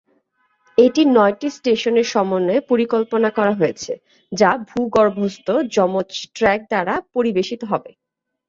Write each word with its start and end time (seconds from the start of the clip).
এটি 0.77 1.01
নয়টি 1.15 1.47
স্টেশনের 1.49 2.07
সমন্বয়ে 2.13 2.67
পরিকল্পনা 2.71 3.29
করা 3.37 3.53
হয়েছে, 3.53 3.91
যা 4.31 4.51
ভূগর্ভস্থ 4.69 5.47
যমজ 5.75 6.07
ট্র্যাক 6.35 6.59
দ্বারা 6.71 6.93
পরিবেশিত 7.15 7.61
হবে। 7.71 7.91